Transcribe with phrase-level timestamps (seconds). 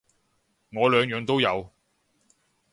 [0.71, 1.71] 我兩樣都有